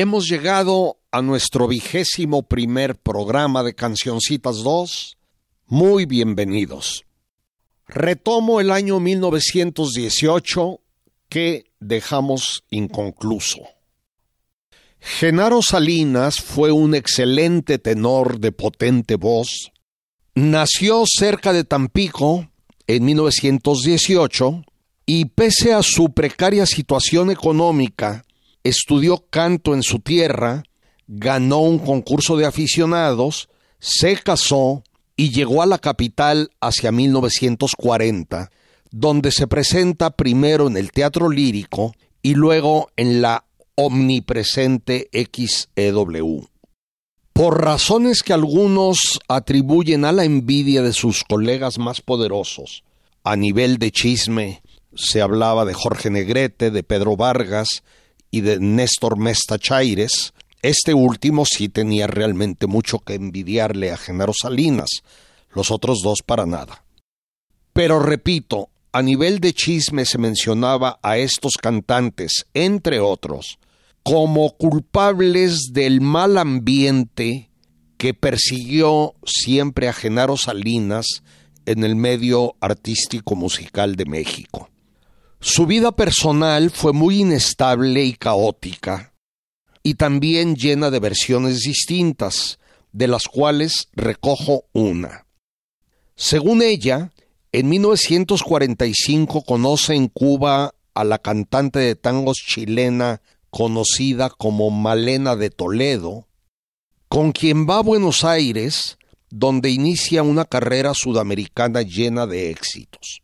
[0.00, 5.18] Hemos llegado a nuestro vigésimo primer programa de Cancioncitas 2.
[5.66, 7.04] Muy bienvenidos.
[7.88, 10.78] Retomo el año 1918
[11.28, 13.58] que dejamos inconcluso.
[15.00, 19.72] Genaro Salinas fue un excelente tenor de potente voz.
[20.36, 22.48] Nació cerca de Tampico
[22.86, 24.62] en 1918
[25.06, 28.22] y pese a su precaria situación económica,
[28.68, 30.64] estudió canto en su tierra,
[31.06, 34.82] ganó un concurso de aficionados, se casó
[35.16, 38.50] y llegó a la capital hacia 1940,
[38.90, 43.44] donde se presenta primero en el Teatro Lírico y luego en la
[43.74, 46.46] omnipresente XEW.
[47.32, 52.82] Por razones que algunos atribuyen a la envidia de sus colegas más poderosos,
[53.22, 54.62] a nivel de chisme
[54.94, 57.84] se hablaba de Jorge Negrete, de Pedro Vargas,
[58.30, 64.32] y de Néstor Mesta Chaires, este último sí tenía realmente mucho que envidiarle a Genaro
[64.32, 64.88] Salinas,
[65.52, 66.84] los otros dos para nada.
[67.72, 73.58] Pero repito, a nivel de chisme se mencionaba a estos cantantes, entre otros,
[74.02, 77.50] como culpables del mal ambiente
[77.98, 81.22] que persiguió siempre a Genaro Salinas
[81.66, 84.70] en el medio artístico musical de México.
[85.40, 89.14] Su vida personal fue muy inestable y caótica,
[89.84, 92.58] y también llena de versiones distintas,
[92.92, 95.26] de las cuales recojo una.
[96.16, 97.12] Según ella,
[97.52, 105.50] en 1945 conoce en Cuba a la cantante de tangos chilena conocida como Malena de
[105.50, 106.26] Toledo,
[107.08, 108.98] con quien va a Buenos Aires,
[109.30, 113.22] donde inicia una carrera sudamericana llena de éxitos.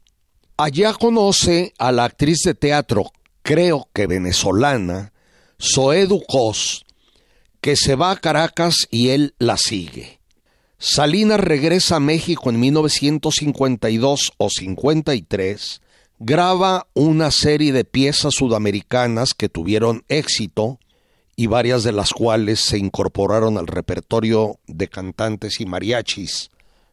[0.57, 3.11] Allá conoce a la actriz de teatro,
[3.43, 5.13] creo que venezolana,
[5.61, 6.85] Zoe Ducos,
[7.61, 10.21] que se va a Caracas y él la sigue.
[10.79, 15.81] Salinas regresa a México en 1952 o 53,
[16.21, 20.79] graba una serie de piezas sudamericanas que tuvieron éxito
[21.35, 26.51] y varias de las cuales se incorporaron al repertorio de cantantes y mariachis,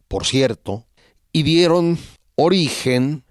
[0.07, 0.87] por cierto,
[1.31, 1.99] y dieron
[2.33, 3.23] origen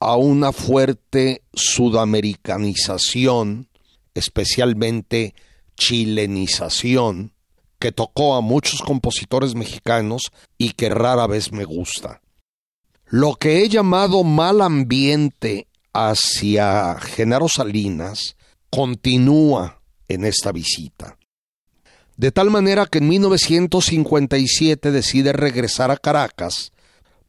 [0.00, 3.68] a una fuerte sudamericanización,
[4.14, 5.34] especialmente
[5.76, 7.34] chilenización,
[7.78, 12.22] que tocó a muchos compositores mexicanos y que rara vez me gusta.
[13.06, 18.36] Lo que he llamado mal ambiente hacia Genaro Salinas
[18.70, 21.18] continúa en esta visita.
[22.16, 26.72] De tal manera que en 1957 decide regresar a Caracas,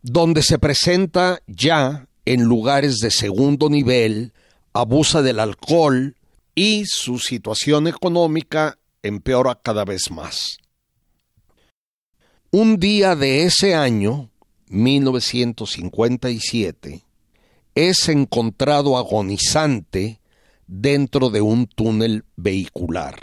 [0.02, 4.34] donde se presenta ya en lugares de segundo nivel,
[4.74, 6.16] abusa del alcohol
[6.56, 10.58] y su situación económica empeora cada vez más.
[12.52, 14.30] Un día de ese año,
[14.68, 17.06] 1957,
[17.76, 20.20] es encontrado agonizante
[20.68, 23.20] dentro de un túnel vehicular.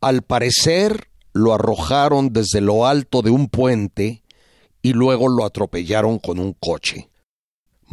[0.00, 4.22] Al parecer lo arrojaron desde lo alto de un puente
[4.82, 7.08] y luego lo atropellaron con un coche.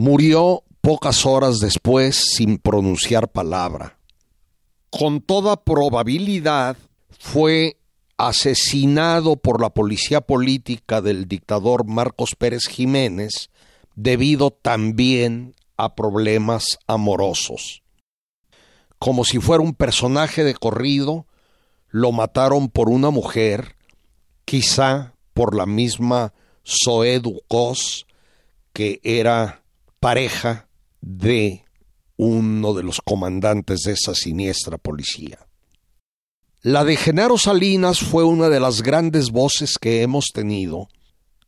[0.04, 4.00] Murió pocas horas después sin pronunciar palabra.
[4.90, 6.76] Con toda probabilidad
[7.20, 7.78] fue
[8.18, 13.52] asesinado por la policía política del dictador Marcos Pérez Jiménez
[13.94, 17.84] debido también a problemas amorosos.
[18.98, 21.28] Como si fuera un personaje de corrido,
[21.90, 23.76] lo mataron por una mujer,
[24.46, 26.34] quizá por la misma
[26.66, 28.08] Zoé Ducos,
[28.74, 29.61] que era
[30.02, 30.68] pareja
[31.00, 31.64] de
[32.18, 35.38] uno de los comandantes de esa siniestra policía.
[36.64, 40.90] La de Genaro Salinas fue una de las grandes voces que hemos tenido,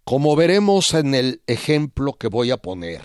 [0.03, 3.01] como veremos en el ejemplo que voy a poner.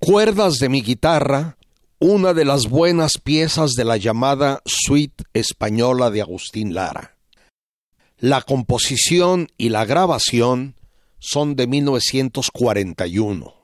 [0.00, 1.58] Cuerdas de mi guitarra,
[2.00, 7.16] una de las buenas piezas de la llamada suite española de Agustín Lara.
[8.18, 10.74] La composición y la grabación
[11.20, 13.55] son de 1941.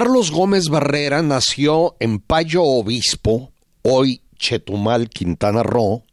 [0.00, 3.52] Carlos Gómez Barrera nació en Payo Obispo,
[3.82, 6.04] hoy Chetumal, Quintana Roo,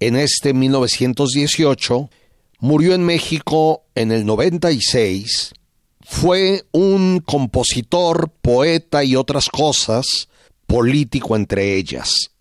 [0.00, 2.10] en este 1918,
[2.58, 5.54] murió en México en el 96,
[6.00, 10.28] fue un compositor, poeta y otras cosas,
[10.66, 12.32] político entre ellas.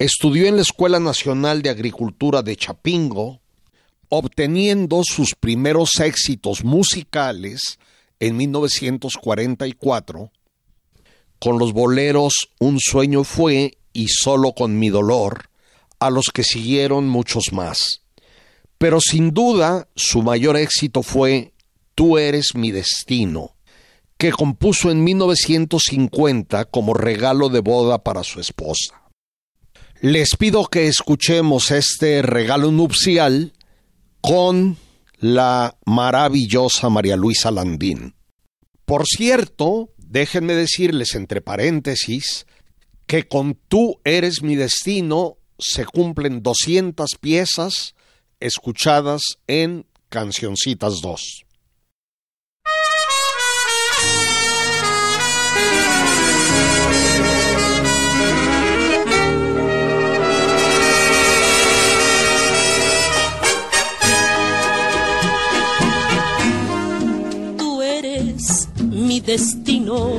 [0.00, 3.40] Estudió en la Escuela Nacional de Agricultura de Chapingo,
[4.08, 7.78] obteniendo sus primeros éxitos musicales
[8.26, 10.30] en 1944
[11.38, 15.50] con los boleros Un sueño fue y Solo con mi dolor,
[16.00, 18.02] a los que siguieron muchos más.
[18.78, 21.52] Pero sin duda su mayor éxito fue
[21.94, 23.54] Tú eres mi destino,
[24.16, 29.02] que compuso en 1950 como regalo de boda para su esposa.
[30.00, 33.52] Les pido que escuchemos este regalo nupcial
[34.20, 34.76] con
[35.18, 38.13] la maravillosa María Luisa Landín.
[38.84, 42.46] Por cierto, déjenme decirles entre paréntesis
[43.06, 47.94] que con Tú eres mi destino se cumplen 200 piezas
[48.40, 51.44] escuchadas en Cancioncitas 2.
[69.26, 70.10] Destino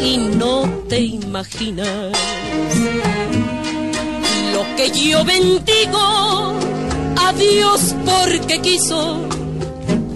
[0.00, 2.12] y no te imaginas
[4.52, 6.54] lo que yo bendigo
[7.16, 9.18] a Dios porque quiso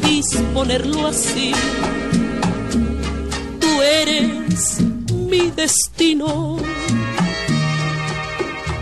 [0.03, 1.53] disponerlo así.
[3.61, 4.81] Tú eres
[5.29, 6.57] mi destino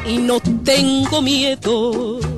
[0.06, 2.35] y no tengo miedo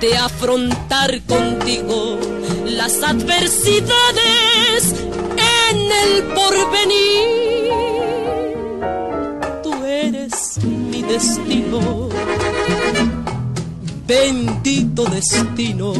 [0.00, 2.18] de afrontar contigo
[2.66, 4.94] las adversidades
[5.70, 7.72] en el porvenir.
[9.62, 12.08] Tú eres mi destino,
[14.06, 15.92] bendito destino.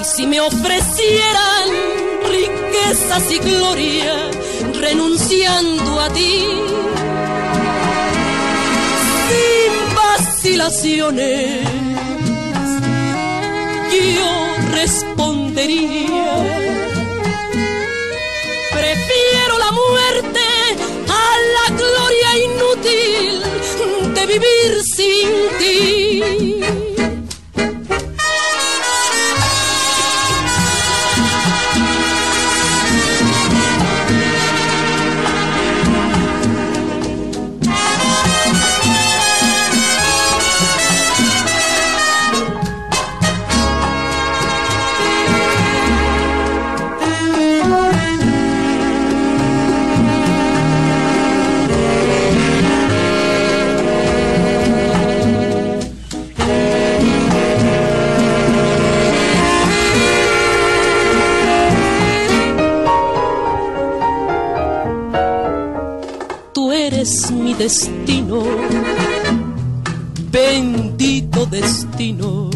[0.00, 1.68] Y si me ofrecieran
[2.28, 4.14] riquezas y gloria,
[4.78, 6.44] renunciando a ti,
[14.18, 14.32] yo
[14.72, 16.32] respondería.
[18.72, 20.44] Prefiero la muerte
[21.08, 21.26] a
[21.56, 23.32] la gloria inútil
[24.14, 26.59] de vivir sin ti.
[70.30, 72.50] Bendito destino.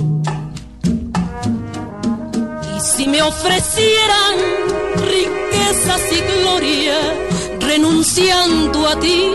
[2.77, 4.37] Y si me ofrecieran
[4.97, 6.97] riquezas y gloria,
[7.61, 9.31] renunciando a ti,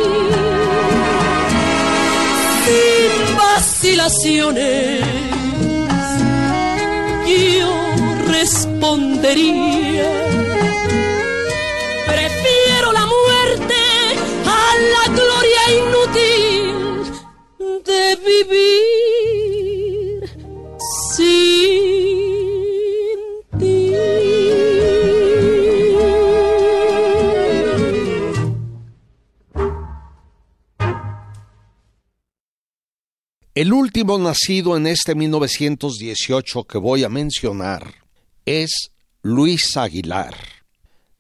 [2.66, 5.02] sin vacilaciones,
[7.28, 7.74] yo
[8.28, 10.12] respondería,
[12.08, 13.79] prefiero la muerte
[34.18, 37.94] Nacido en este 1918 que voy a mencionar
[38.44, 40.36] es Luis Aguilar,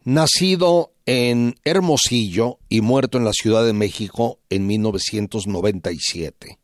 [0.03, 6.57] nacido en Hermosillo y muerto en la Ciudad de México en 1997.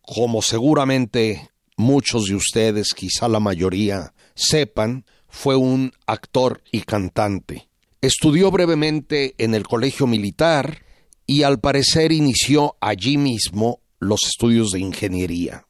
[0.00, 7.68] Como seguramente muchos de ustedes, quizá la mayoría, sepan, fue un actor y cantante.
[8.00, 10.84] Estudió brevemente en el Colegio Militar
[11.26, 15.66] y al parecer inició allí mismo los estudios de ingeniería.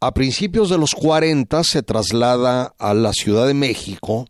[0.00, 4.26] A principios de los 40 se traslada a la Ciudad de México,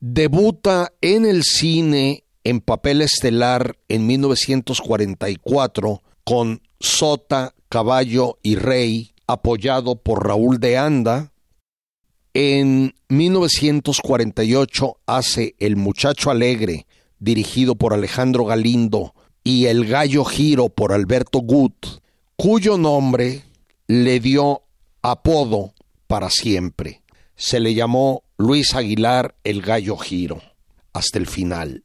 [0.00, 9.96] debuta en el cine en papel estelar en 1944 con Sota, Caballo y Rey, apoyado
[9.96, 11.32] por Raúl de Anda.
[12.32, 16.86] En 1948 hace El Muchacho Alegre,
[17.18, 21.99] dirigido por Alejandro Galindo, y El Gallo Giro por Alberto Gut,
[22.40, 23.44] cuyo nombre
[23.86, 24.62] le dio
[25.02, 25.74] apodo
[26.06, 27.02] para siempre.
[27.36, 30.40] Se le llamó Luis Aguilar El Gallo Giro,
[30.94, 31.84] hasta el final.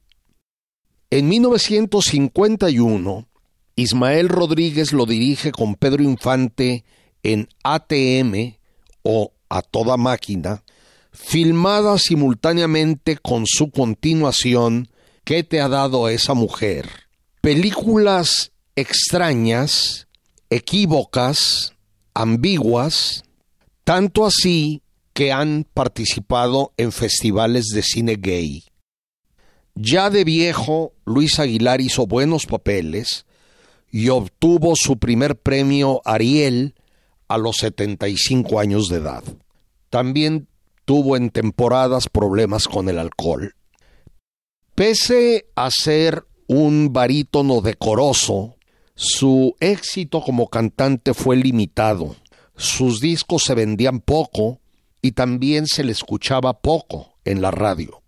[1.10, 3.28] En 1951,
[3.76, 6.86] Ismael Rodríguez lo dirige con Pedro Infante
[7.22, 8.56] en ATM
[9.04, 10.64] o A Toda Máquina,
[11.12, 14.88] filmada simultáneamente con su continuación
[15.26, 16.90] ¿Qué te ha dado esa mujer?
[17.42, 20.06] Películas extrañas,
[20.50, 21.74] equívocas,
[22.14, 23.24] ambiguas,
[23.84, 24.82] tanto así
[25.14, 28.66] que han participado en festivales de cine gay.
[29.76, 33.26] Ya de viejo, Luis Aguilar hizo buenos papeles
[33.92, 36.76] y obtuvo su primer premio Ariel
[37.28, 39.24] a los 75 años de edad.
[39.90, 40.48] También
[40.86, 43.56] tuvo en temporadas problemas con el alcohol.
[44.76, 48.55] Pese a ser un barítono decoroso,
[48.96, 52.16] su éxito como cantante fue limitado.
[52.56, 54.60] Sus discos se vendían poco
[55.02, 58.02] y también se le escuchaba poco en la radio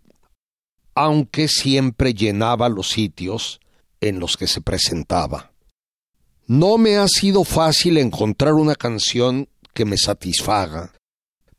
[0.97, 3.61] aunque siempre llenaba los sitios
[4.01, 5.51] en los que se presentaba.
[6.47, 10.93] No me ha sido fácil encontrar una canción que me satisfaga,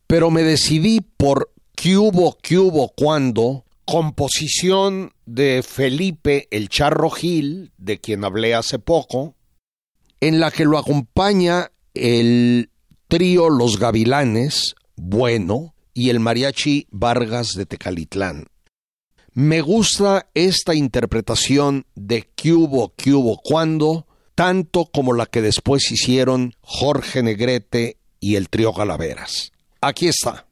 [0.09, 3.65] pero me decidí por ¿Qué hubo, qué hubo, cuando?
[3.91, 9.35] Composición de Felipe el Charro Gil, de quien hablé hace poco,
[10.21, 12.69] en la que lo acompaña el
[13.09, 18.49] trío Los Gavilanes, bueno, y el mariachi Vargas de Tecalitlán.
[19.33, 22.93] Me gusta esta interpretación de que hubo,
[23.43, 29.51] cuando, tanto como la que después hicieron Jorge Negrete y el trío Calaveras.
[29.81, 30.48] Aquí está.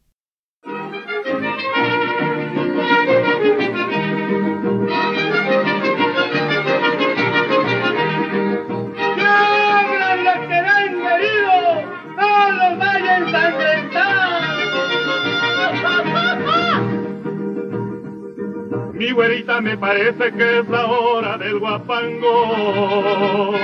[19.17, 23.55] Güerita me parece que es la hora del guapango.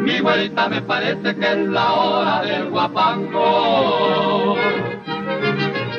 [0.00, 4.56] Mi güerita me parece que es la hora del guapango.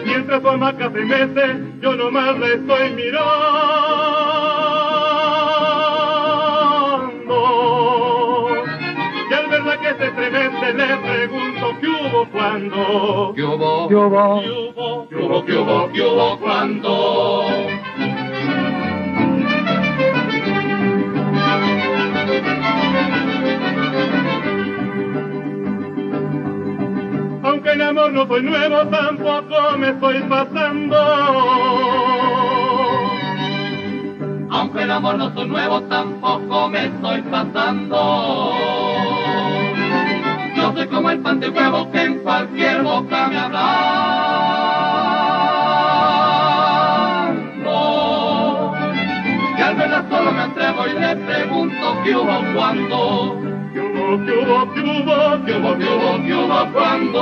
[0.03, 3.27] Mientras su hamaca se mete, yo nomás le estoy mirando.
[9.29, 13.33] Y al verla que se estremece, le pregunto qué hubo cuando.
[13.36, 13.88] ¿Qué hubo?
[13.88, 14.41] ¿Qué hubo?
[14.41, 15.07] ¿Qué hubo?
[15.07, 15.45] ¿Qué hubo?
[15.45, 15.91] ¿Qué hubo?
[15.91, 16.39] ¿Qué hubo?
[16.39, 17.87] ¿Cuándo?
[27.58, 30.96] Aunque en amor no soy nuevo, tampoco me estoy pasando.
[34.52, 38.54] Aunque el amor no soy nuevo, tampoco me estoy pasando.
[40.56, 43.72] Yo soy como el pan de huevo que en cualquier boca me hablando.
[49.58, 53.47] Y al verla solo me atrevo y le pregunto qué hubo cuando.
[54.08, 54.24] ¿Qué hubo?
[54.26, 54.74] ¿Qué hubo?
[54.74, 55.44] ¿Qué hubo?
[55.46, 55.78] ¿Qué hubo?
[55.78, 56.24] ¿Qué hubo?
[56.24, 56.72] ¿Qué hubo?
[56.72, 57.22] cuando?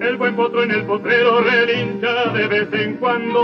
[0.00, 3.40] El buen potro en el potrero relincha de vez en cuando.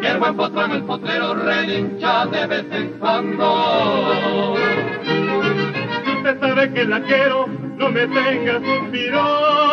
[0.00, 4.54] Y el buen potro en el potrero relincha de vez en cuando.
[6.16, 7.46] Usted sabe que la quiero,
[7.76, 9.65] no me tenga suspirando.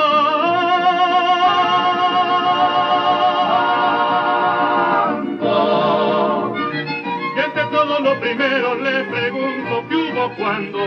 [8.35, 10.79] Primero le pregunto qué hubo cuando.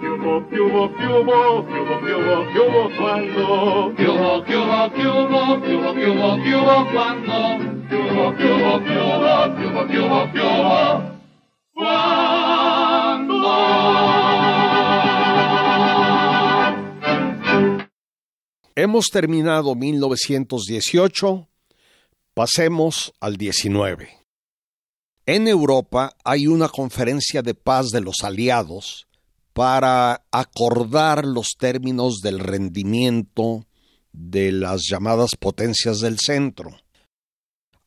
[0.00, 0.48] ¿Qué hubo?
[0.48, 0.96] ¿Qué hubo?
[0.96, 1.66] ¿Qué hubo?
[1.66, 2.00] ¿Qué hubo?
[2.00, 2.52] ¿Qué hubo?
[2.52, 3.94] ¿Qué hubo cuando?
[3.96, 4.44] ¿Qué hubo?
[4.44, 4.92] ¿Qué hubo?
[4.92, 5.62] ¿Qué hubo?
[5.62, 5.94] ¿Qué hubo?
[5.94, 6.36] ¿Qué hubo?
[6.42, 6.92] ¿Qué hubo?
[6.92, 7.32] cuando?
[7.88, 8.36] ¿Qué hubo?
[8.36, 8.84] ¿Qué hubo?
[8.84, 9.48] ¿Qué hubo?
[9.54, 9.86] ¿Qué hubo?
[9.86, 10.32] ¿Qué hubo?
[10.32, 11.12] ¿Qué hubo?
[18.74, 21.48] Hemos terminado 1918,
[22.34, 24.21] pasemos al 19.
[25.34, 29.06] En Europa hay una conferencia de paz de los aliados
[29.54, 33.64] para acordar los términos del rendimiento
[34.12, 36.76] de las llamadas potencias del centro.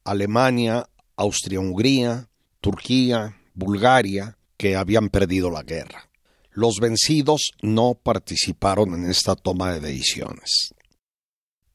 [0.03, 2.29] Alemania, Austria-Hungría,
[2.61, 6.09] Turquía, Bulgaria, que habían perdido la guerra.
[6.49, 10.73] Los vencidos no participaron en esta toma de decisiones.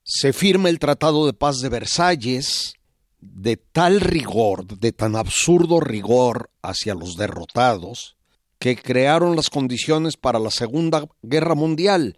[0.03, 2.75] Se firma el Tratado de Paz de Versalles
[3.21, 8.17] de tal rigor, de tan absurdo rigor hacia los derrotados,
[8.59, 12.17] que crearon las condiciones para la Segunda Guerra Mundial.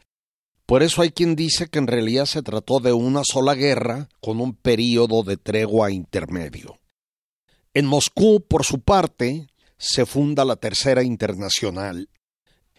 [0.66, 4.40] Por eso hay quien dice que en realidad se trató de una sola guerra con
[4.40, 6.78] un período de tregua intermedio.
[7.74, 9.46] En Moscú, por su parte,
[9.78, 12.08] se funda la Tercera Internacional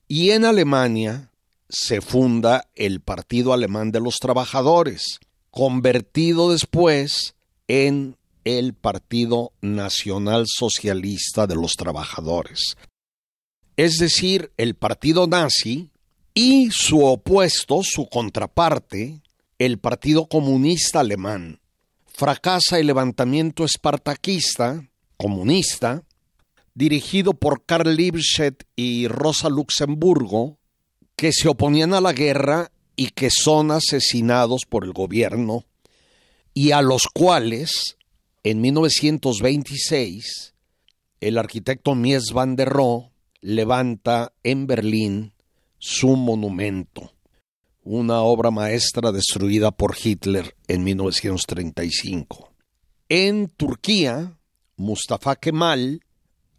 [0.07, 1.31] y en Alemania
[1.69, 7.35] se funda el Partido Alemán de los Trabajadores, convertido después
[7.67, 12.75] en el Partido Nacional Socialista de los Trabajadores.
[13.77, 15.89] Es decir, el partido nazi
[16.33, 19.21] y su opuesto, su contraparte,
[19.57, 21.59] el Partido Comunista Alemán.
[22.05, 26.03] Fracasa el levantamiento espartaquista, comunista,
[26.75, 30.57] dirigido por Karl Liebknecht y Rosa Luxemburgo,
[31.15, 35.65] que se oponían a la guerra y que son asesinados por el gobierno,
[36.53, 37.97] y a los cuales,
[38.43, 40.53] en 1926,
[41.19, 43.11] el arquitecto Mies van der Rohe
[43.41, 45.33] levanta en Berlín
[45.79, 47.13] su monumento,
[47.83, 52.53] una obra maestra destruida por Hitler en 1935.
[53.09, 54.37] En Turquía,
[54.77, 56.01] Mustafa Kemal,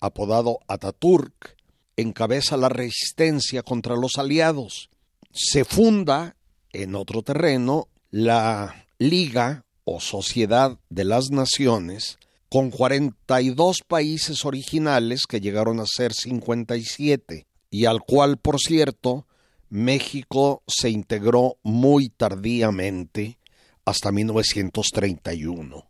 [0.01, 1.57] apodado Ataturk,
[1.97, 4.91] encabeza la resistencia contra los aliados.
[5.33, 6.37] Se funda
[6.73, 12.19] en otro terreno la Liga o Sociedad de las Naciones
[12.49, 19.27] con 42 países originales que llegaron a ser 57 y al cual, por cierto,
[19.69, 23.39] México se integró muy tardíamente
[23.85, 25.85] hasta 1931.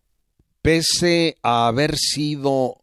[0.63, 2.83] Pese a haber sido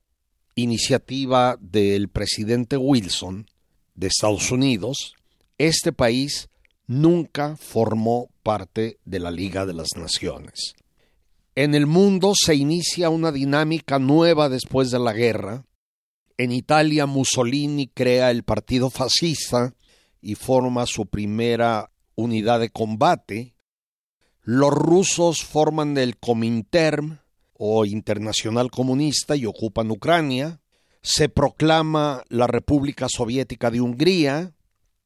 [0.53, 3.47] iniciativa del presidente Wilson
[3.95, 5.15] de Estados Unidos,
[5.57, 6.49] este país
[6.85, 10.75] nunca formó parte de la Liga de las Naciones.
[11.53, 15.65] En el mundo se inicia una dinámica nueva después de la guerra.
[16.37, 19.75] En Italia Mussolini crea el partido fascista
[20.21, 23.55] y forma su primera unidad de combate.
[24.43, 27.19] Los rusos forman el Comintern
[27.51, 30.61] o Internacional Comunista y ocupan Ucrania.
[31.03, 34.53] se proclama la República Soviética de Hungría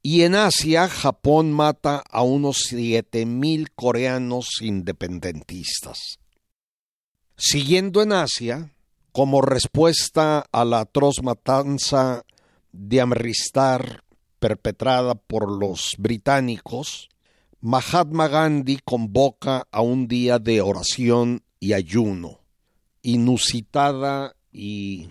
[0.04, 6.20] y en Asia Japón mata a unos 7.000 coreanos independentistas.
[7.38, 8.74] Siguiendo en Asia,
[9.12, 12.24] como respuesta a la atroz matanza
[12.72, 14.04] de Amristar
[14.40, 17.10] perpetrada por los británicos,
[17.60, 22.40] Mahatma Gandhi convoca a un día de oración y ayuno,
[23.02, 25.10] inusitada y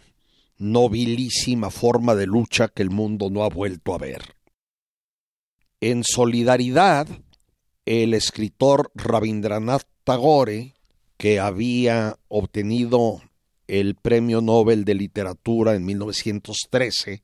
[0.56, 4.36] nobilísima forma de lucha que el mundo no ha vuelto a ver.
[5.80, 7.06] En solidaridad,
[7.84, 10.73] el escritor Rabindranath Tagore,
[11.24, 13.22] que había obtenido
[13.66, 17.22] el Premio Nobel de Literatura en 1913,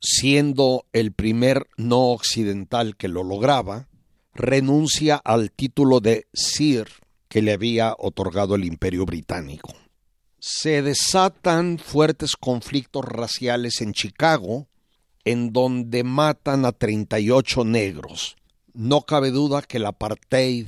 [0.00, 3.86] siendo el primer no occidental que lo lograba,
[4.32, 6.88] renuncia al título de Sir
[7.28, 9.74] que le había otorgado el Imperio Británico.
[10.38, 14.68] Se desatan fuertes conflictos raciales en Chicago,
[15.26, 18.36] en donde matan a 38 negros.
[18.72, 20.66] No cabe duda que el apartheid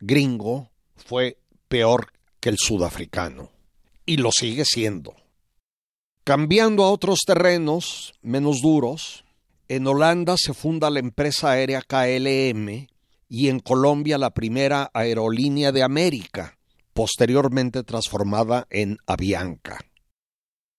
[0.00, 3.50] gringo fue peor que el sudafricano,
[4.06, 5.14] y lo sigue siendo.
[6.24, 9.24] Cambiando a otros terrenos menos duros,
[9.68, 12.88] en Holanda se funda la empresa aérea KLM
[13.28, 16.58] y en Colombia la primera aerolínea de América,
[16.94, 19.78] posteriormente transformada en Avianca.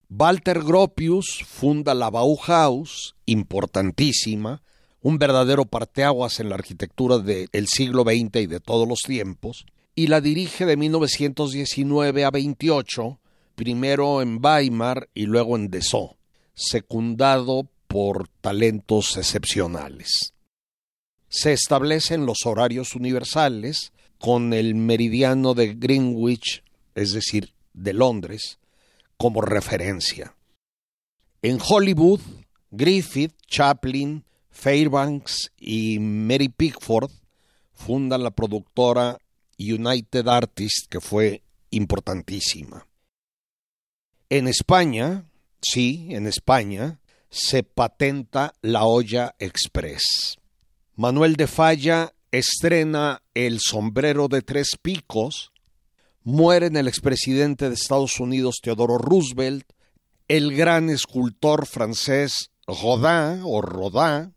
[0.09, 4.63] Walter Gropius funda la Bauhaus, importantísima,
[5.01, 9.65] un verdadero parteaguas en la arquitectura del siglo XX y de todos los tiempos,
[9.99, 13.19] y la dirige de 1919 a 28
[13.55, 16.15] primero en Weimar y luego en Dessau,
[16.53, 20.33] secundado por talentos excepcionales.
[21.27, 26.63] Se establecen los horarios universales con el meridiano de Greenwich,
[26.95, 28.57] es decir, de Londres,
[29.17, 30.33] como referencia.
[31.41, 32.21] En Hollywood,
[32.71, 37.11] Griffith, Chaplin, Fairbanks y Mary Pickford
[37.73, 39.17] fundan la productora
[39.59, 42.87] United Artists, que fue importantísima.
[44.29, 45.25] En España,
[45.61, 50.37] sí, en España, se patenta la olla express.
[50.95, 55.51] Manuel de Falla estrena el sombrero de tres picos,
[56.23, 59.65] mueren el expresidente de Estados Unidos Teodoro Roosevelt,
[60.27, 64.35] el gran escultor francés Rodin o Rodin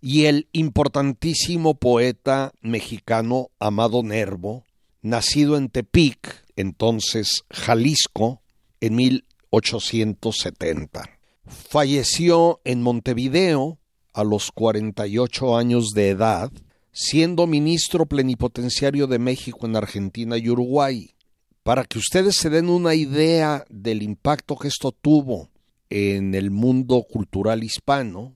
[0.00, 4.64] y el importantísimo poeta mexicano Amado Nervo,
[5.02, 8.40] nacido en Tepic, entonces Jalisco,
[8.80, 11.10] en 1870.
[11.46, 13.78] Falleció en Montevideo
[14.14, 16.50] a los 48 años de edad,
[16.92, 21.14] siendo ministro plenipotenciario de México en Argentina y Uruguay.
[21.62, 25.50] Para que ustedes se den una idea del impacto que esto tuvo
[25.90, 28.34] en el mundo cultural hispano,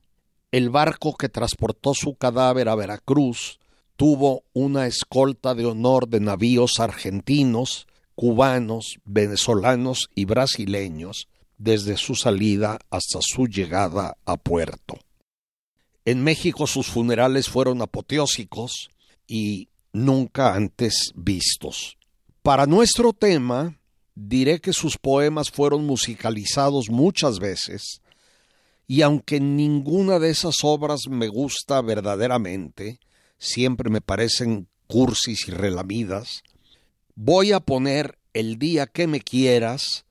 [0.54, 3.58] el barco que transportó su cadáver a Veracruz
[3.96, 11.26] tuvo una escolta de honor de navíos argentinos cubanos, venezolanos y brasileños
[11.58, 15.00] desde su salida hasta su llegada a puerto.
[16.04, 18.90] En México sus funerales fueron apoteósicos
[19.26, 21.98] y nunca antes vistos.
[22.42, 23.80] Para nuestro tema,
[24.14, 28.00] diré que sus poemas fueron musicalizados muchas veces,
[28.86, 33.00] y aunque ninguna de esas obras me gusta verdaderamente,
[33.38, 36.42] siempre me parecen cursis y relamidas,
[37.16, 40.04] Voy a poner El día que me quieras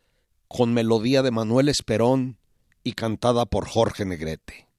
[0.48, 2.38] con melodía de Manuel Esperón
[2.82, 4.70] y cantada por Jorge Negrete.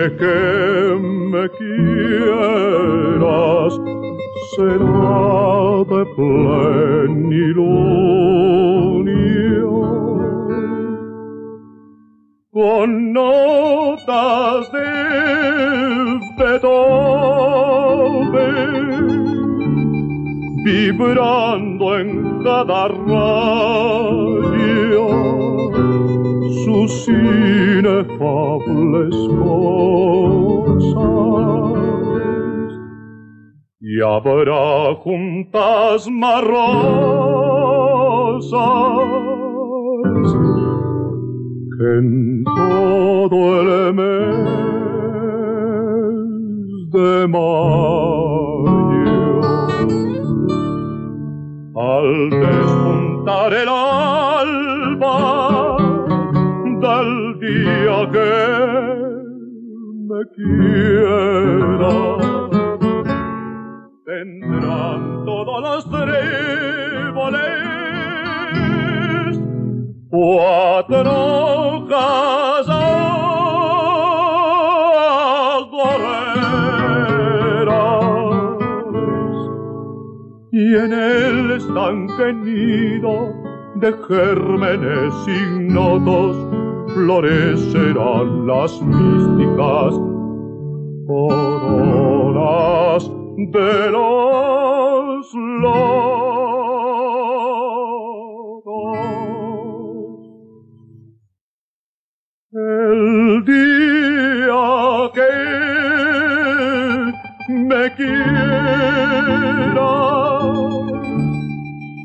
[0.00, 2.52] Noche que me quieras
[4.56, 7.40] será de plenilunio
[12.52, 14.90] con notas de
[16.38, 17.50] Beethoven
[20.64, 22.08] vibrando en
[22.42, 23.90] cada rayo
[26.88, 31.00] sus inefables cosas
[33.80, 36.60] y habrá juntas marrosas
[41.76, 44.48] que en todo el mes
[46.92, 47.40] de mayo.
[51.76, 55.69] Al despuntar el alba
[64.04, 67.40] tendrán todos los tréboles
[70.10, 72.80] cuatro casas
[80.52, 83.32] y en el estanque nido
[83.76, 86.36] de gérmenes ignotos
[86.94, 90.09] florecerán las místicas
[91.10, 93.02] coronas
[93.36, 95.90] de los locos.
[102.52, 105.32] El día que
[107.48, 109.12] me quiera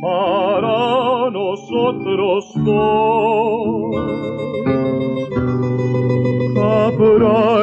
[0.01, 0.79] para
[1.29, 3.25] nosotros dos
[6.57, 7.54] habrá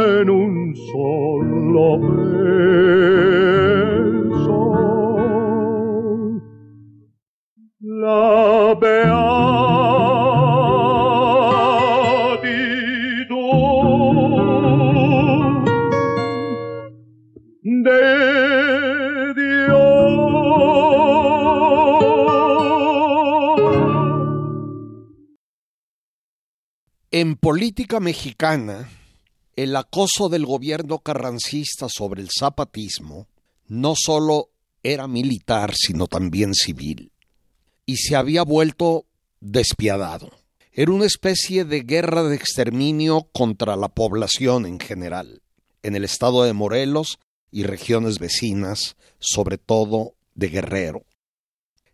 [27.22, 28.90] En política mexicana,
[29.54, 33.28] el acoso del gobierno carrancista sobre el zapatismo
[33.68, 34.50] no solo
[34.82, 37.12] era militar, sino también civil,
[37.86, 39.06] y se había vuelto
[39.38, 40.32] despiadado.
[40.72, 45.42] Era una especie de guerra de exterminio contra la población en general,
[45.84, 47.20] en el estado de Morelos
[47.52, 51.04] y regiones vecinas, sobre todo de Guerrero.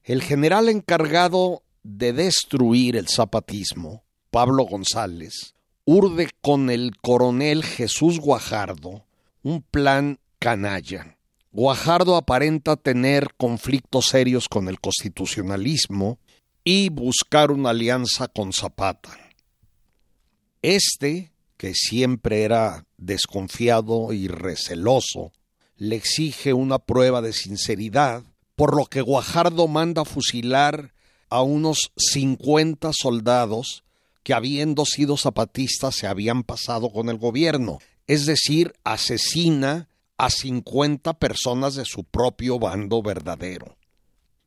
[0.04, 9.06] El general encargado de destruir el zapatismo, Pablo González, urde con el coronel Jesús Guajardo
[9.42, 11.16] un plan canalla.
[11.50, 16.18] Guajardo aparenta tener conflictos serios con el constitucionalismo
[16.62, 19.16] y buscar una alianza con Zapata.
[20.60, 25.32] Este, que siempre era desconfiado y receloso,
[25.76, 28.24] le exige una prueba de sinceridad,
[28.56, 30.92] por lo que Guajardo manda fusilar
[31.30, 33.84] a unos 50 soldados
[34.28, 39.88] que habiendo sido zapatistas se habían pasado con el gobierno, es decir, asesina
[40.18, 43.78] a 50 personas de su propio bando verdadero.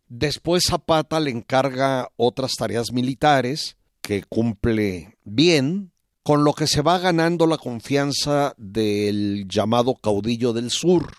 [0.07, 5.89] Después Zapata le encarga otras tareas militares que cumple bien,
[6.21, 11.11] con lo que se va ganando la confianza del llamado caudillo del sur.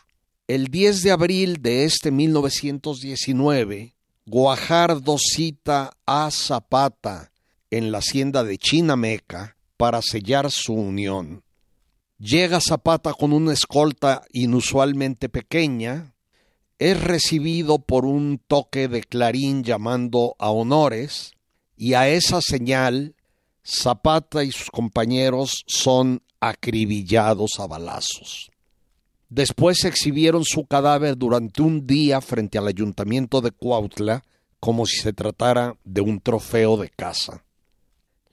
[0.46, 7.31] El 10 de abril de este 1919, Guajardo cita a Zapata
[7.72, 11.42] en la hacienda de Chinameca para sellar su unión.
[12.18, 16.14] Llega Zapata con una escolta inusualmente pequeña,
[16.78, 21.32] es recibido por un toque de clarín llamando a honores,
[21.74, 23.16] y a esa señal
[23.64, 28.50] Zapata y sus compañeros son acribillados a balazos.
[29.30, 34.24] Después exhibieron su cadáver durante un día frente al ayuntamiento de Cuautla
[34.60, 37.42] como si se tratara de un trofeo de caza.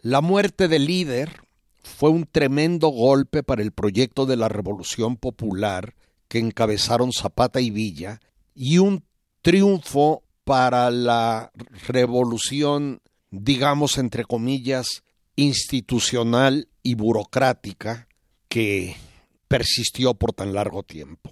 [0.02, 1.42] La muerte del líder
[1.84, 5.94] fue un tremendo golpe para el proyecto de la Revolución Popular
[6.30, 8.22] que encabezaron Zapata y Villa
[8.56, 9.04] y un
[9.42, 11.52] triunfo para la
[11.88, 15.04] revolución, digamos, entre comillas,
[15.36, 18.08] institucional y burocrática
[18.48, 18.96] que
[19.50, 21.32] persistió por tan largo tiempo.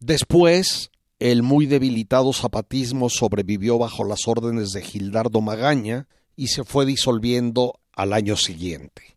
[0.00, 6.86] Después, el muy debilitado zapatismo sobrevivió bajo las órdenes de Gildardo Magaña y se fue
[6.86, 9.16] disolviendo al año siguiente.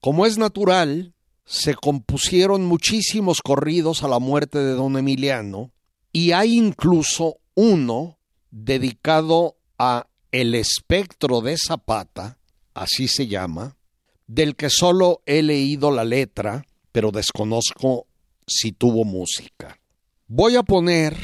[0.00, 5.70] Como es natural, se compusieron muchísimos corridos a la muerte de don Emiliano
[6.12, 8.18] y hay incluso uno
[8.50, 12.38] dedicado a El espectro de Zapata,
[12.72, 13.76] así se llama,
[14.26, 18.06] del que solo he leído la letra, pero desconozco
[18.46, 19.78] si tuvo música.
[20.26, 21.16] Voy a poner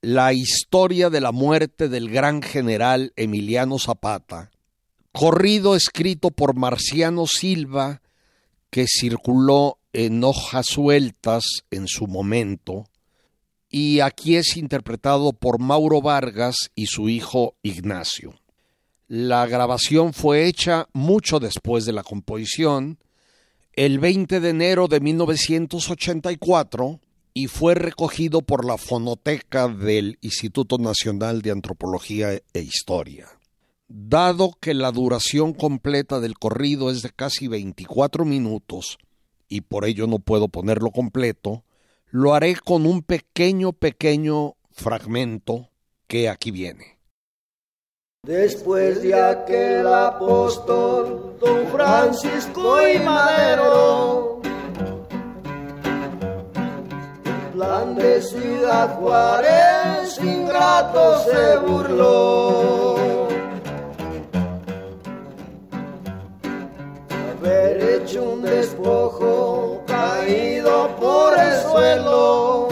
[0.00, 4.50] la historia de la muerte del gran general Emiliano Zapata,
[5.12, 8.02] corrido escrito por Marciano Silva,
[8.70, 12.84] que circuló en hojas sueltas en su momento,
[13.70, 18.34] y aquí es interpretado por Mauro Vargas y su hijo Ignacio.
[19.08, 22.98] La grabación fue hecha mucho después de la composición,
[23.72, 27.00] el 20 de enero de 1984,
[27.32, 33.37] y fue recogido por la fonoteca del Instituto Nacional de Antropología e Historia.
[33.88, 38.98] Dado que la duración completa del corrido es de casi 24 minutos,
[39.48, 41.64] y por ello no puedo ponerlo completo,
[42.10, 45.70] lo haré con un pequeño, pequeño fragmento
[46.06, 46.98] que aquí viene.
[48.26, 54.42] Después de aquel apóstol, don Francisco y Madero,
[57.54, 63.07] plan de Ciudad Juárez ingrato se burló.
[67.48, 72.68] Haber hecho un despojo caído por el suelo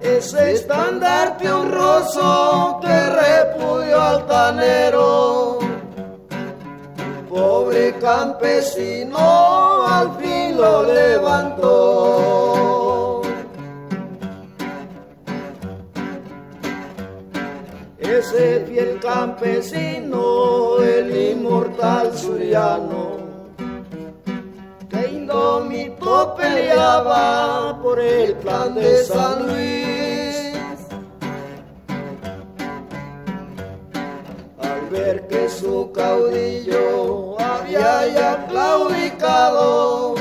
[0.00, 5.58] ese estandarte honroso que repudio altanero.
[7.28, 12.77] Pobre campesino al fin lo levantó.
[18.30, 23.16] Ese fiel campesino, el inmortal suriano,
[24.90, 30.52] que indómito peleaba por el plan de San Luis.
[34.60, 40.16] Al ver que su caudillo había ya claudicado,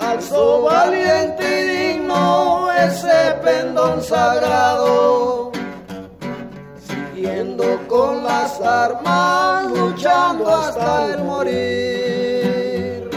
[0.00, 5.37] alzó valiente y digno ese pendón sagrado
[7.18, 13.10] siguiendo con las armas, luchando hasta el morir.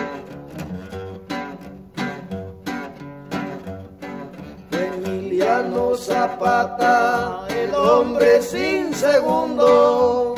[4.72, 10.34] Emiliano Zapata, el hombre sin segundo,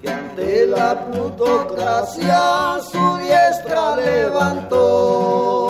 [0.00, 5.67] que ante la plutocracia su diestra levantó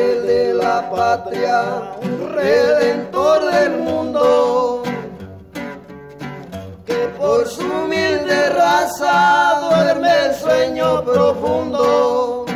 [0.00, 1.92] ángel de la patria,
[2.34, 4.82] redentor del mundo,
[6.86, 12.46] que por su humilde raza duerme el sueño profundo.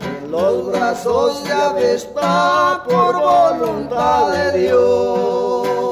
[0.00, 5.87] En los brazos de está por voluntad de Dios.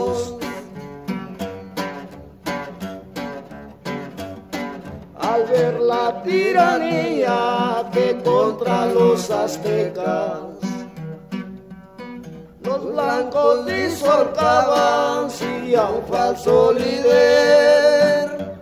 [5.36, 10.40] Al ver la tiranía que contra los aztecas
[12.62, 18.56] los blancos disolcaban si a un falso líder.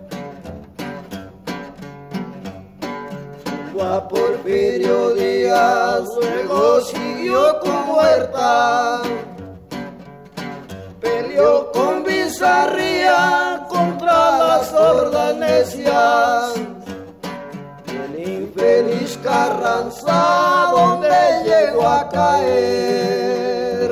[3.73, 9.01] Fue a Porfirio Díaz, luego siguió con Huerta,
[11.01, 13.44] peleó con Bizarría
[14.55, 16.53] las necias.
[17.87, 21.09] El infeliz Carranza, donde
[21.43, 23.91] llegó a caer.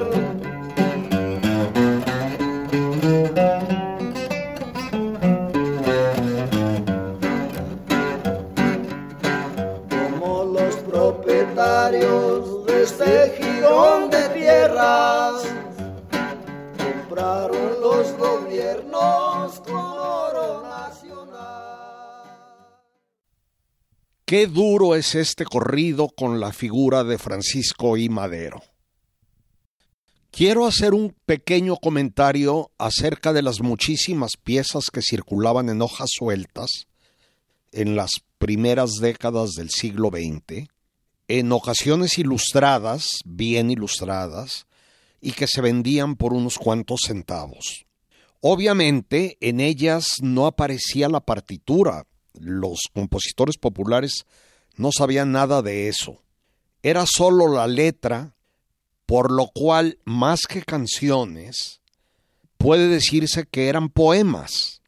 [9.89, 15.43] Como los propietarios de este girón de tierras
[16.77, 19.22] compraron los gobiernos
[24.33, 28.09] Qué duro es este corrido con la figura de Francisco I.
[28.09, 28.63] Madero.
[30.31, 36.87] Quiero hacer un pequeño comentario acerca de las muchísimas piezas que circulaban en hojas sueltas
[37.71, 40.67] en las primeras décadas del siglo XX,
[41.27, 44.65] en ocasiones ilustradas, bien ilustradas,
[45.21, 47.85] y que se vendían por unos cuantos centavos.
[48.41, 52.07] Obviamente en ellas no aparecía la partitura,
[52.39, 54.25] los compositores populares
[54.75, 56.21] no sabían nada de eso.
[56.81, 58.35] Era solo la letra,
[59.05, 61.81] por lo cual, más que canciones,
[62.57, 64.81] puede decirse que eran poemas.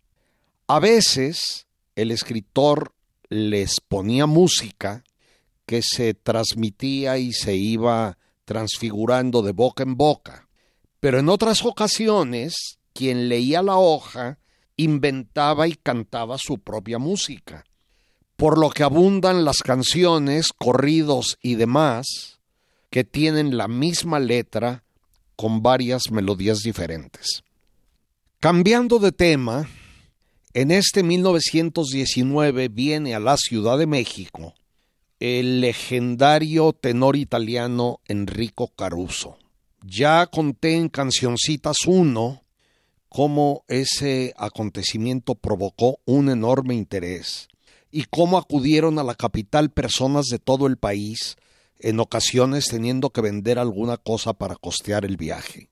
[0.67, 2.93] A veces el escritor
[3.29, 5.03] les ponía música
[5.65, 10.47] que se transmitía y se iba transfigurando de boca en boca.
[10.99, 14.39] Pero en otras ocasiones, quien leía la hoja
[14.77, 17.65] inventaba y cantaba su propia música,
[18.35, 22.35] por lo que abundan las canciones, corridos y demás
[22.89, 24.83] que tienen la misma letra
[25.35, 27.43] con varias melodías diferentes.
[28.39, 29.67] Cambiando de tema,
[30.53, 34.53] En este 1919 viene a la Ciudad de México
[35.19, 39.37] el legendario tenor italiano Enrico Caruso.
[39.81, 42.44] Ya conté en Cancioncitas 1
[43.15, 47.47] cómo ese acontecimiento provocó un enorme interés
[47.89, 51.37] y cómo acudieron a la capital personas de todo el país,
[51.79, 55.69] en ocasiones teniendo que vender alguna cosa para costear el viaje.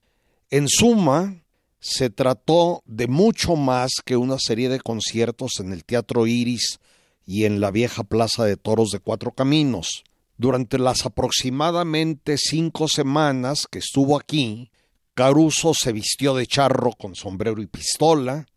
[0.52, 1.44] En suma,
[1.82, 6.80] se trató de mucho más que una serie de conciertos en el Teatro Iris
[7.26, 10.06] y en la vieja Plaza de Toros de Cuatro Caminos.
[10.38, 14.72] Durante las aproximadamente cinco semanas que estuvo aquí,
[15.16, 18.48] Caruso se vistió de charro con sombrero y pistola,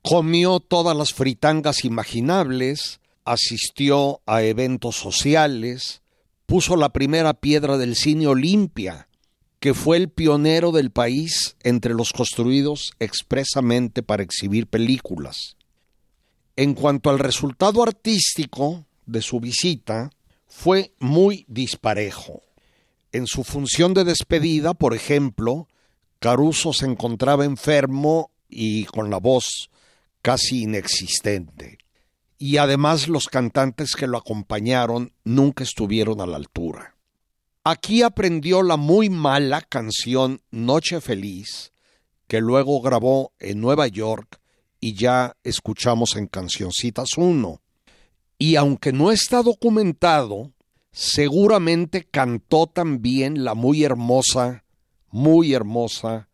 [0.00, 6.00] comió todas las fritangas imaginables, asistió a eventos sociales,
[6.46, 9.08] puso la primera piedra del cine Olimpia,
[9.60, 15.56] que fue el pionero del país entre los construidos expresamente para exhibir películas.
[16.56, 20.10] En cuanto al resultado artístico de su visita,
[20.46, 22.42] fue muy disparejo.
[23.12, 25.68] En su función de despedida, por ejemplo,
[26.18, 29.70] Caruso se encontraba enfermo y con la voz
[30.22, 31.78] casi inexistente.
[32.38, 36.96] Y además los cantantes que lo acompañaron nunca estuvieron a la altura.
[37.64, 41.72] Aquí aprendió la muy mala canción Noche Feliz,
[42.28, 44.40] que luego grabó en Nueva York
[44.80, 47.60] y ya escuchamos en Cancioncitas 1.
[48.38, 50.52] Y aunque no está documentado,
[50.92, 54.64] seguramente cantó también la muy hermosa,
[55.16, 56.28] muy hermosa,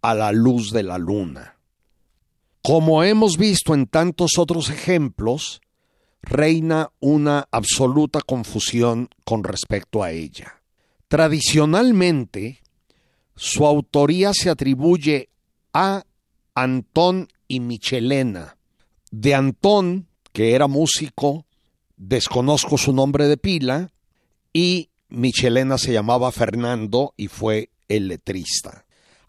[0.00, 1.56] a la luz de la luna.
[2.62, 5.60] Como hemos visto en tantos otros ejemplos,
[6.22, 10.62] reina una absoluta confusión con respecto a ella.
[11.08, 12.62] Tradicionalmente,
[13.34, 15.30] su autoría se atribuye
[15.72, 16.04] a
[16.54, 18.56] Antón y Michelena.
[19.10, 21.44] De Antón, que era músico,
[21.96, 23.90] desconozco su nombre de pila,
[24.52, 28.86] y Michelena se llamaba Fernando y fue el letrista.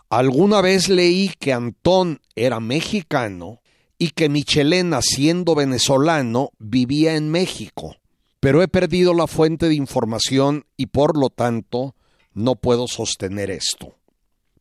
[0.10, 3.62] Alguna vez leí que Antón era mexicano
[3.97, 7.95] y que Michelena, siendo venezolano, vivía en México
[8.39, 11.95] pero he perdido la fuente de información y por lo tanto
[12.34, 13.97] no puedo sostener esto.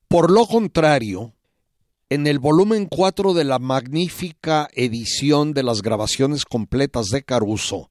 [0.09, 1.35] Por lo contrario,
[2.09, 7.91] en el volumen 4 de la magnífica edición de las grabaciones completas de Caruso,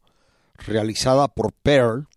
[0.58, 2.08] realizada por Pearl,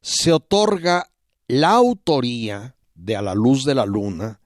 [0.00, 1.10] se otorga
[1.48, 4.40] la autoría de A la luz de la luna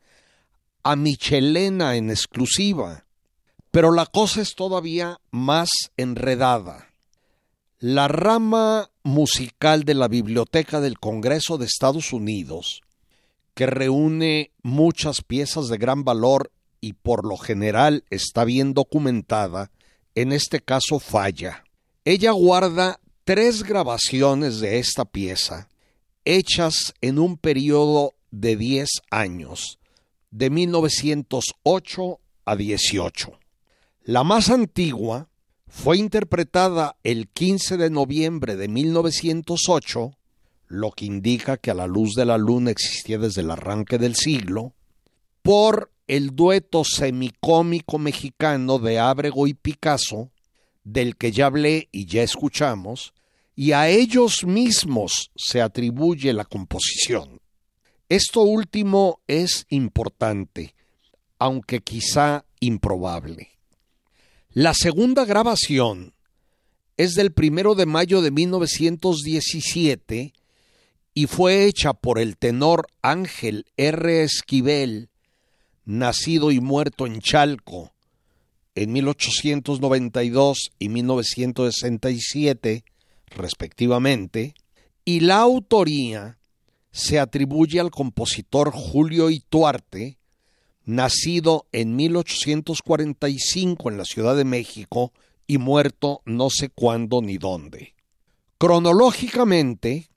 [0.83, 3.05] a Michelena en exclusiva,
[3.71, 6.89] pero la cosa es todavía más enredada.
[7.79, 12.83] La rama musical de la Biblioteca del Congreso de Estados Unidos,
[13.55, 19.71] que reúne muchas piezas de gran valor y por lo general está bien documentada,
[20.15, 21.65] en este caso falla.
[22.05, 25.69] Ella guarda tres grabaciones de esta pieza,
[26.25, 29.79] hechas en un periodo de 10 años,
[30.31, 33.39] de 1908 a 18.
[34.05, 35.29] La más antigua
[35.69, 40.13] fue interpretada el 15 de noviembre de 1908,
[40.67, 44.17] lo que indica que a la luz de la luna existía desde el arranque del
[44.17, 44.75] siglo,
[45.43, 50.31] por el dueto semicómico mexicano de Ábrego y Picasso,
[50.83, 53.15] del que ya hablé y ya escuchamos,
[53.55, 57.40] y a ellos mismos se atribuye la composición.
[58.11, 60.75] Esto último es importante,
[61.39, 63.51] aunque quizá improbable.
[64.51, 66.13] La segunda grabación
[66.97, 70.33] es del primero de mayo de 1917
[71.15, 74.25] y fue hecha por el tenor Ángel R.
[74.25, 75.11] Esquivel,
[75.85, 77.93] nacido y muerto en Chalco
[78.75, 82.85] en 1892 y 1967,
[83.29, 84.55] respectivamente,
[85.05, 86.40] y la autoría
[86.93, 90.19] se atribuye al compositor Julio Ituarte,
[90.85, 95.13] nacido en 1845 en la Ciudad de México
[95.47, 97.95] y muerto no sé cuándo ni dónde.
[98.59, 100.11] Cronológicamente,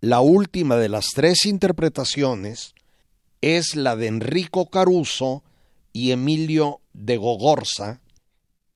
[0.00, 2.74] la última de las tres interpretaciones
[3.40, 5.42] es la de Enrico Caruso
[5.92, 8.00] y Emilio de Gogorza,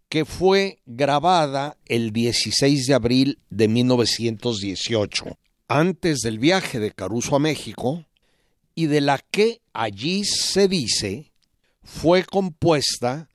[0.09, 5.39] que fue grabada el 16 de abril de 1918,
[5.69, 8.07] antes del viaje de Caruso a México,
[8.75, 11.33] y de la que allí se dice
[11.83, 13.29] fue compuesta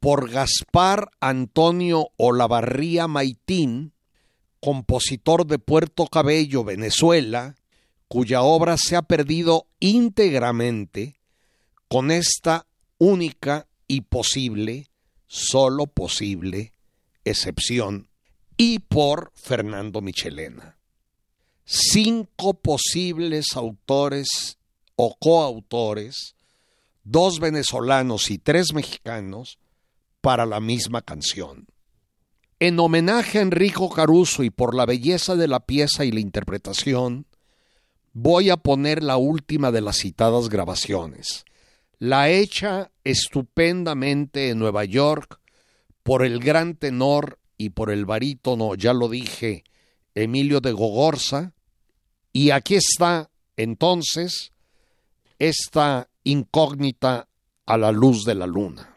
[0.00, 3.92] por Gaspar Antonio Olavarría Maitín,
[4.60, 7.56] compositor de Puerto Cabello, Venezuela,
[8.08, 11.14] cuya obra se ha perdido íntegramente
[11.88, 12.66] con esta
[12.98, 14.88] única y posible
[15.26, 16.72] solo posible
[17.24, 18.08] excepción
[18.58, 20.76] y por Fernando Michelena.
[21.74, 24.58] Cinco posibles autores
[24.94, 26.34] o coautores,
[27.02, 29.58] dos venezolanos y tres mexicanos,
[30.20, 31.66] para la misma canción.
[32.60, 37.24] En homenaje a Enrico Caruso y por la belleza de la pieza y la interpretación,
[38.12, 41.46] voy a poner la última de las citadas grabaciones,
[41.98, 45.40] la hecha estupendamente en Nueva York
[46.02, 49.64] por el gran tenor y por el barítono, ya lo dije,
[50.14, 51.54] Emilio de Gogorza,
[52.32, 54.52] y aquí está entonces
[55.38, 57.28] esta incógnita
[57.66, 58.96] a la luz de la luna.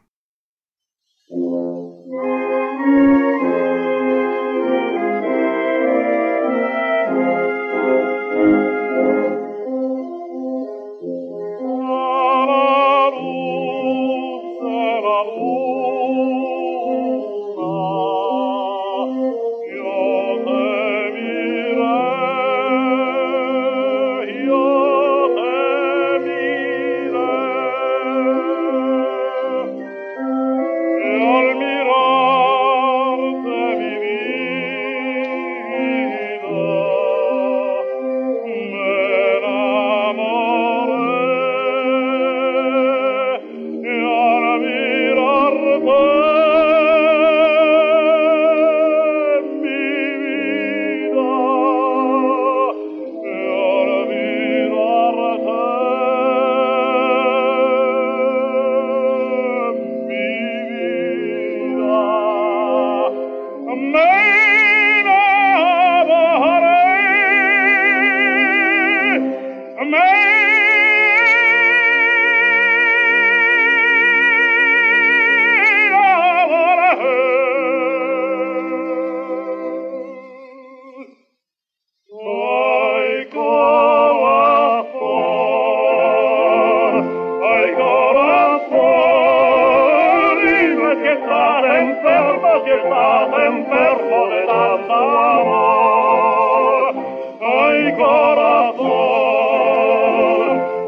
[91.76, 94.94] estaba enferma, si estaba enfermo de tanto
[95.34, 96.96] amor.
[97.42, 98.92] Ay, corazón,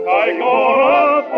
[0.08, 1.38] ay, corazón,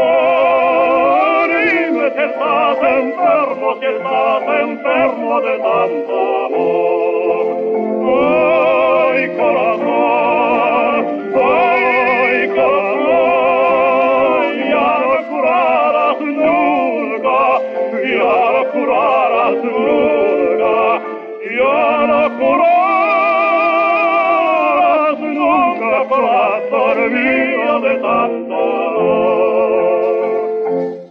[1.49, 6.13] dime si estás enfermo, si estás enfermo de tanto
[6.45, 6.48] amor.
[27.09, 28.55] mía de tanto
[28.95, 30.09] dolor.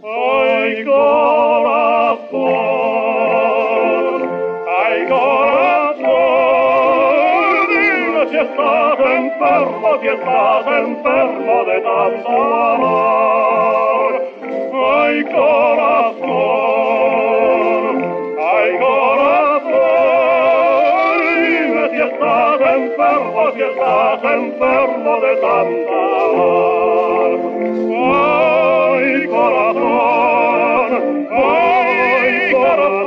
[0.03, 2.29] Ay, corazón,
[4.81, 6.09] ay, corazón,
[7.69, 14.11] dime si estás enfermo, si estás enfermo de tanto dolor.
[14.81, 16.33] Ay, corazón,
[18.55, 19.79] ay, corazón,
[21.43, 25.78] dime si estás enfermo, si estás enfermo de tanto
[32.77, 32.79] Lord.
[32.79, 32.98] of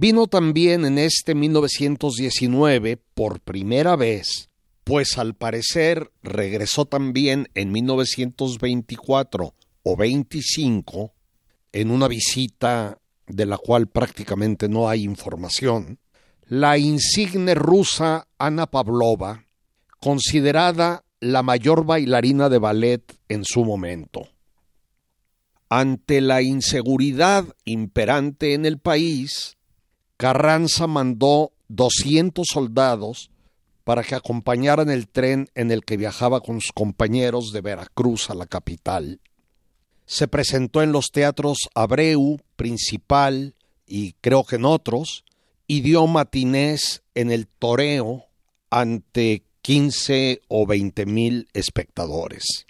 [0.00, 4.48] Vino también en este 1919 por primera vez,
[4.82, 11.12] pues al parecer regresó también en 1924 o 25
[11.72, 15.98] en una visita de la cual prácticamente no hay información,
[16.46, 19.44] la insigne rusa Ana Pavlova,
[19.98, 24.28] considerada la mayor bailarina de ballet en su momento.
[25.68, 29.58] Ante la inseguridad imperante en el país,
[30.20, 33.30] Carranza mandó 200 soldados
[33.84, 38.34] para que acompañaran el tren en el que viajaba con sus compañeros de Veracruz a
[38.34, 39.18] la capital.
[40.04, 43.54] Se presentó en los teatros Abreu, Principal
[43.86, 45.24] y creo que en otros,
[45.66, 48.26] y dio matinés en el toreo
[48.68, 52.66] ante 15 o 20 mil espectadores.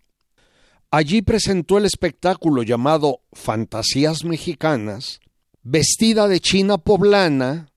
[0.93, 5.19] Allí presentó el espectáculo llamado Fantasías Mexicanas,
[5.63, 7.69] vestida de china poblana,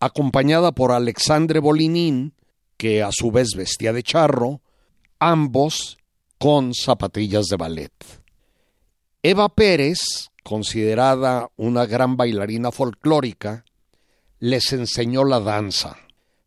[0.00, 2.34] acompañada por Alexandre Bolinín,
[2.76, 4.60] que a su vez vestía de charro,
[5.18, 5.98] ambos
[6.38, 7.92] con zapatillas de ballet.
[9.22, 13.64] Eva Pérez, considerada una gran bailarina folclórica,
[14.38, 15.96] les enseñó la danza.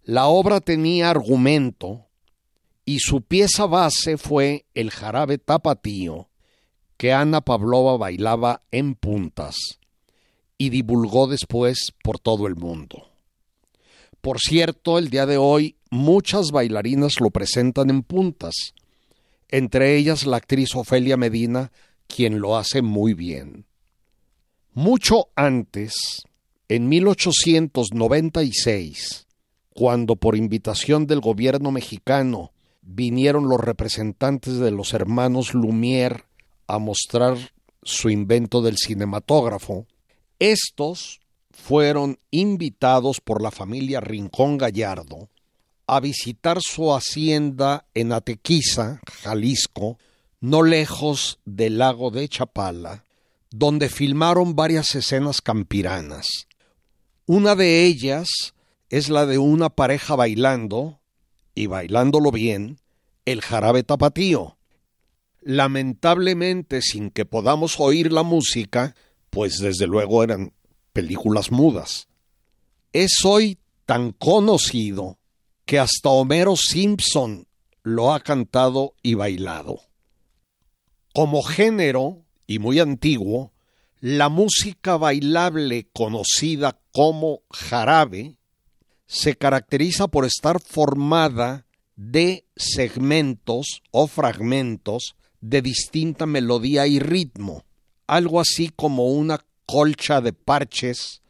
[0.03, 2.05] La obra tenía argumento,
[2.85, 6.29] y su pieza base fue el jarabe tapatío
[6.95, 9.79] que Ana Pavlova bailaba en puntas
[10.58, 13.10] y divulgó después por todo el mundo.
[14.22, 18.74] Por cierto, el día de hoy muchas bailarinas lo presentan en puntas,
[19.49, 21.72] entre ellas la actriz Ofelia Medina,
[22.08, 23.66] quien lo hace muy bien.
[24.74, 26.24] Mucho antes,
[26.68, 29.28] en 1896,
[29.74, 32.51] cuando por invitación del gobierno mexicano
[32.82, 36.24] vinieron los representantes de los hermanos Lumière
[36.68, 37.38] a mostrar
[37.84, 39.86] su invento del cinematógrafo.
[40.39, 41.19] Estos
[41.49, 45.29] fueron invitados por la familia Rincón Gallardo
[45.88, 49.97] a visitar su hacienda en Atequiza, Jalisco,
[50.39, 53.03] no lejos del lago de Chapala,
[53.49, 56.47] donde filmaron varias escenas campiranas.
[57.25, 58.27] Una de ellas
[58.89, 60.99] es la de una pareja bailando
[61.55, 62.79] y bailándolo bien,
[63.25, 64.57] el jarabe tapatío.
[65.41, 68.95] Lamentablemente, sin que podamos oír la música,
[69.38, 70.51] pues desde luego eran
[70.93, 72.07] películas mudas.
[72.91, 75.19] Es hoy tan conocido
[75.63, 77.47] que hasta Homero Simpson
[77.83, 79.81] lo ha cantado y bailado.
[81.13, 83.53] Como género, y muy antiguo,
[83.99, 88.39] la música bailable conocida como jarabe
[89.05, 97.66] se caracteriza por estar formada de segmentos o fragmentos de distinta melodía y ritmo,
[98.08, 101.22] algo así como una colcha de parches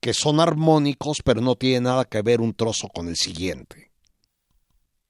[0.00, 3.92] que son armónicos pero no tiene nada que ver un trozo con el siguiente.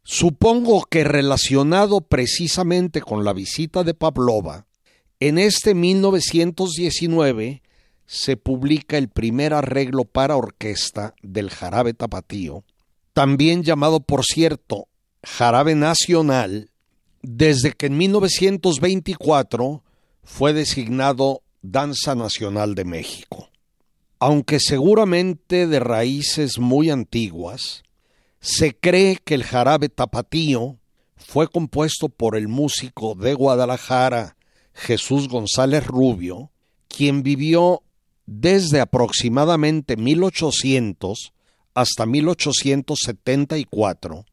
[0.05, 4.67] Supongo que relacionado precisamente con la visita de Pavlova,
[5.21, 7.63] en este 1919
[8.05, 12.65] se publica el primer arreglo para orquesta del jarabe tapatío,
[13.13, 14.89] también llamado, por cierto,
[15.23, 16.71] jarabe nacional,
[17.23, 19.85] desde que en 1924
[20.23, 23.49] fue designado Danza Nacional de México.
[24.19, 27.83] Aunque seguramente de raíces muy antiguas,
[28.41, 30.79] se cree que el jarabe tapatío
[31.17, 34.37] fue compuesto por el músico de Guadalajara,
[34.75, 36.51] Jesús González Rubio,
[36.89, 37.83] quien vivió
[38.27, 41.33] desde aproximadamente 1800
[41.75, 44.25] hasta 1874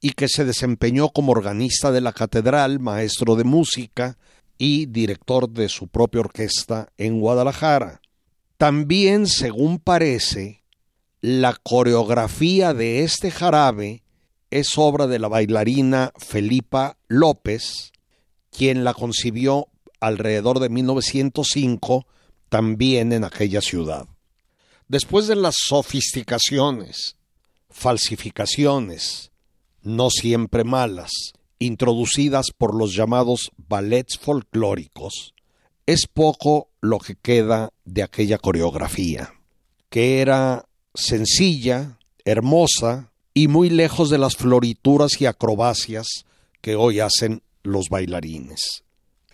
[0.00, 4.16] y que se desempeñó como organista de la catedral, maestro de música
[4.62, 8.02] y director de su propia orquesta en Guadalajara.
[8.58, 10.64] También, según parece,
[11.22, 14.02] la coreografía de este jarabe
[14.50, 17.92] es obra de la bailarina Felipa López,
[18.50, 22.06] quien la concibió alrededor de 1905
[22.50, 24.08] también en aquella ciudad.
[24.88, 27.16] Después de las sofisticaciones,
[27.70, 29.30] falsificaciones,
[29.80, 35.34] no siempre malas, introducidas por los llamados ballets folclóricos,
[35.86, 39.34] es poco lo que queda de aquella coreografía,
[39.90, 46.06] que era sencilla, hermosa y muy lejos de las florituras y acrobacias
[46.60, 48.82] que hoy hacen los bailarines,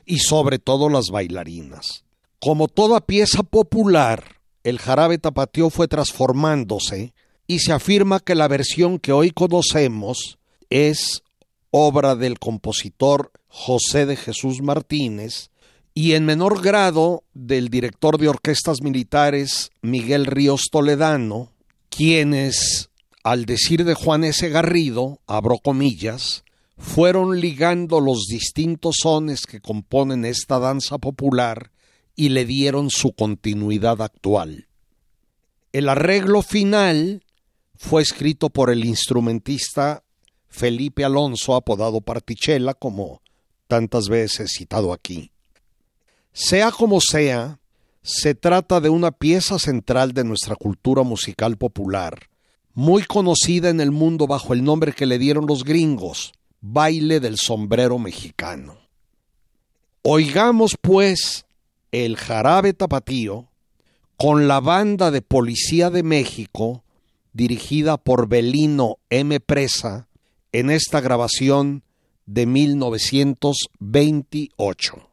[0.05, 2.05] y sobre todo las bailarinas.
[2.41, 7.15] Como toda pieza popular, el jarabe tapatío fue transformándose
[7.47, 10.39] y se afirma que la versión que hoy conocemos
[10.71, 11.23] es
[11.71, 15.51] obra del compositor José de Jesús Martínez
[15.95, 21.53] y en menor grado del director de orquestas militares Miguel Ríos Toledano,
[21.89, 22.91] quienes,
[23.25, 24.49] al decir de Juan S.
[24.51, 26.45] Garrido, abro comillas,
[26.77, 31.73] fueron ligando los distintos sones que componen esta danza popular
[32.15, 34.69] y le dieron su continuidad actual.
[35.73, 37.23] El arreglo final
[37.75, 40.03] fue escrito por el instrumentista
[40.49, 43.23] Felipe Alonso, apodado Partichela, como
[43.67, 45.31] tantas veces citado aquí.
[46.33, 47.61] Sea como sea,
[48.03, 52.29] se trata de una pieza central de nuestra cultura musical popular,
[52.73, 57.37] muy conocida en el mundo bajo el nombre que le dieron los gringos, baile del
[57.37, 58.79] sombrero mexicano.
[60.03, 61.47] Oigamos, pues,
[61.91, 63.49] el jarabe tapatío
[64.17, 66.85] con la banda de Policía de México,
[67.33, 69.41] dirigida por Belino M.
[69.41, 70.06] Presa,
[70.59, 71.83] en esta grabación
[72.25, 75.11] de 1928.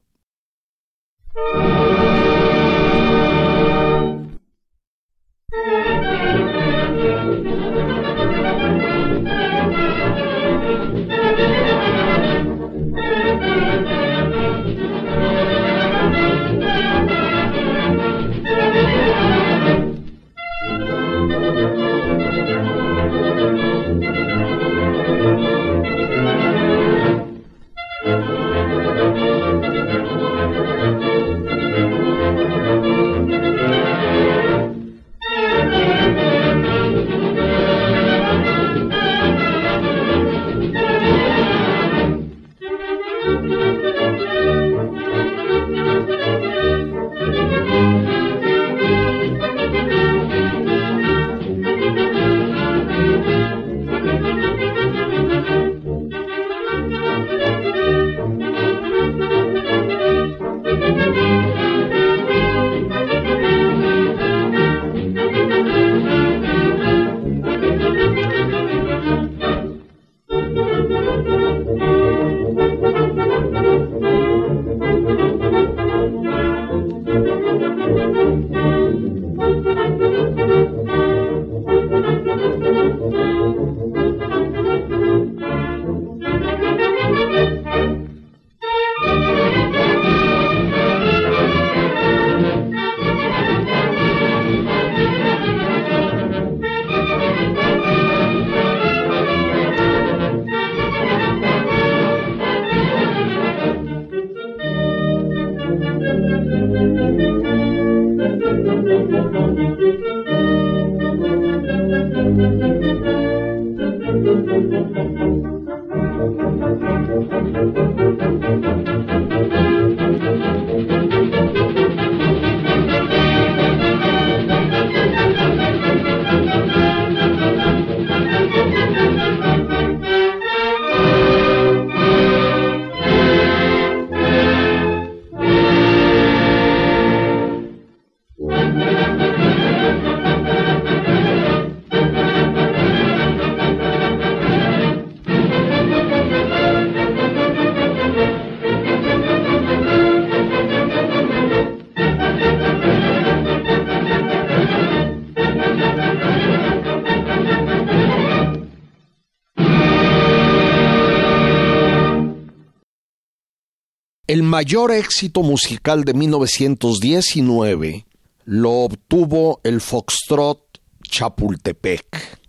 [164.26, 168.06] El mayor éxito musical de 1919
[168.46, 172.40] lo obtuvo el Foxtrot Chapultepec.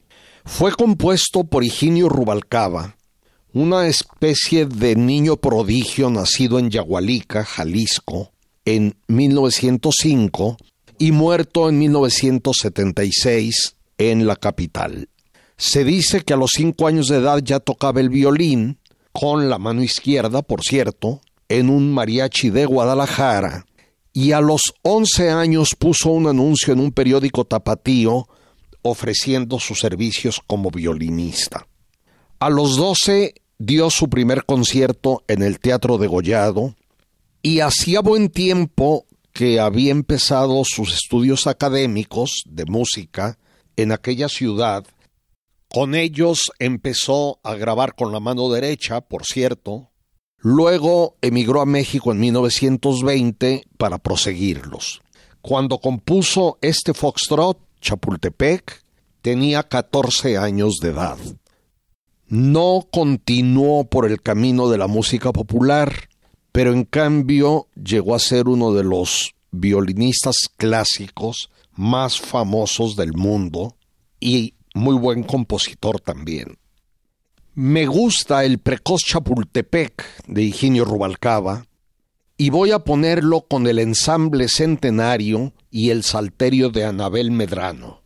[0.44, 2.96] Fue compuesto por Higinio Rubalcaba,
[3.52, 8.30] una especie de niño prodigio nacido en Yagualica, Jalisco,
[8.64, 10.56] en 1905
[11.00, 15.08] y muerto en 1976 en la capital.
[15.56, 18.78] Se dice que a los cinco años de edad ya tocaba el violín,
[19.10, 23.66] con la mano izquierda, por cierto, en un mariachi de Guadalajara
[24.12, 28.28] y a los 11 años puso un anuncio en un periódico tapatío
[28.82, 31.66] ofreciendo sus servicios como violinista.
[32.38, 36.74] A los 12 dio su primer concierto en el Teatro de Gollado
[37.42, 43.38] y hacía buen tiempo que había empezado sus estudios académicos de música
[43.76, 44.86] en aquella ciudad.
[45.68, 49.90] Con ellos empezó a grabar con la mano derecha, por cierto,
[50.46, 55.00] Luego emigró a México en 1920 para proseguirlos.
[55.40, 58.82] Cuando compuso este foxtrot, Chapultepec,
[59.22, 61.16] tenía 14 años de edad.
[62.26, 66.10] No continuó por el camino de la música popular,
[66.52, 73.76] pero en cambio llegó a ser uno de los violinistas clásicos más famosos del mundo
[74.20, 76.58] y muy buen compositor también.
[77.56, 81.66] Me gusta el precoz Chapultepec de Higinio Rubalcaba
[82.36, 88.03] y voy a ponerlo con el ensamble centenario y el salterio de Anabel Medrano.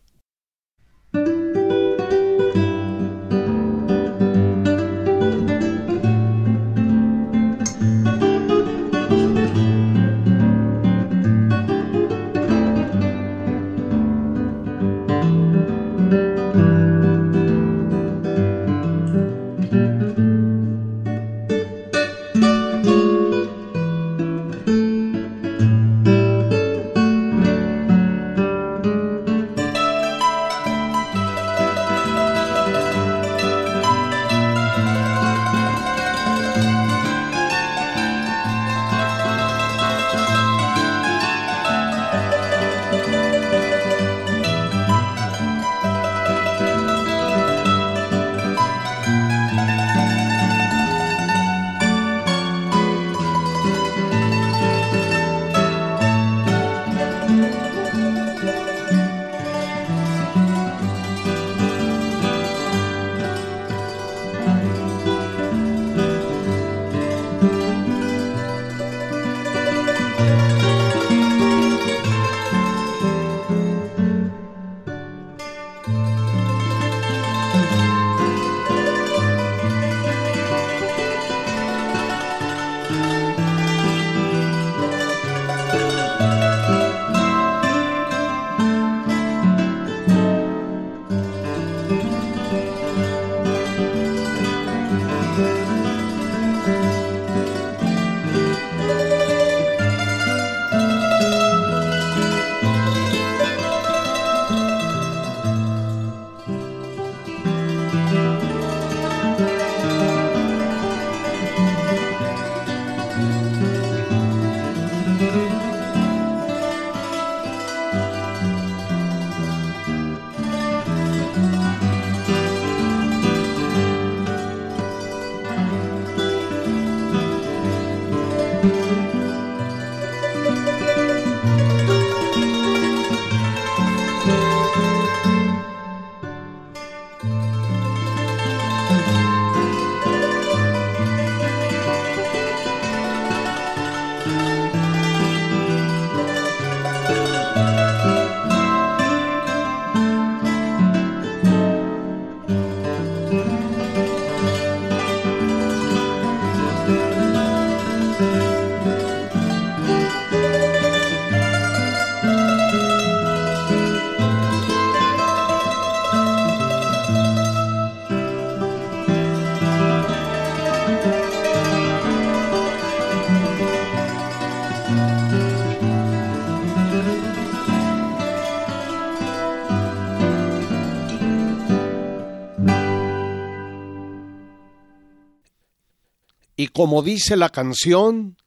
[186.79, 188.37] Como dice la canción,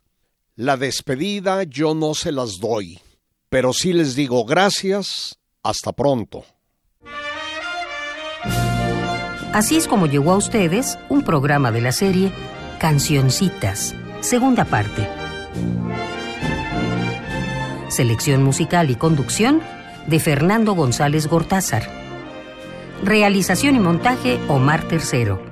[0.57, 2.99] la despedida yo no se las doy,
[3.51, 6.43] pero sí les digo gracias, hasta pronto.
[9.53, 12.33] Así es como llegó a ustedes un programa de la serie
[12.79, 15.07] Cancioncitas, segunda parte.
[17.91, 19.61] Selección musical y conducción
[20.07, 21.87] de Fernando González Gortázar.
[23.05, 25.52] Realización y montaje Omar Tercero.